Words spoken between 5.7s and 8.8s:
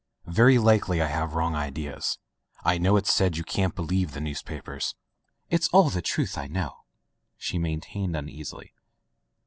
the truth I know," she maintained uneasily.